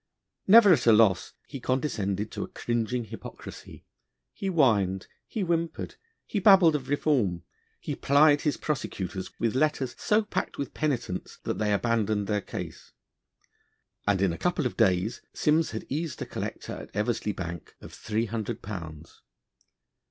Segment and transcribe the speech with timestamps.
[0.47, 3.85] Never at a loss, he condescended to a cringing hypocrisy:
[4.33, 5.93] he whined, he whimpered,
[6.25, 7.43] he babbled of reform,
[7.79, 12.93] he plied his prosecutors with letters so packed with penitence, that they abandoned their case,
[14.07, 17.93] and in a couple of days Simms had eased a collector at Eversey Bank of
[17.93, 19.21] three hundred pounds.